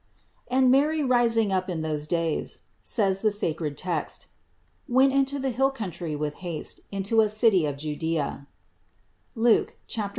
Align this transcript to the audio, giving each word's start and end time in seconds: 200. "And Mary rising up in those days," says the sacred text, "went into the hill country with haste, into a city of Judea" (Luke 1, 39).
200. 0.49 0.59
"And 0.63 0.71
Mary 0.71 1.03
rising 1.03 1.51
up 1.51 1.69
in 1.69 1.81
those 1.83 2.07
days," 2.07 2.61
says 2.81 3.21
the 3.21 3.29
sacred 3.31 3.77
text, 3.77 4.25
"went 4.89 5.13
into 5.13 5.37
the 5.37 5.51
hill 5.51 5.69
country 5.69 6.15
with 6.15 6.33
haste, 6.41 6.79
into 6.91 7.21
a 7.21 7.29
city 7.29 7.67
of 7.67 7.77
Judea" 7.77 8.47
(Luke 9.35 9.77
1, 9.93 9.99
39). 10.07 10.09